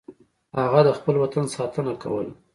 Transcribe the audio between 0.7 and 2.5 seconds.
د خپل وطن ساتنه کوله.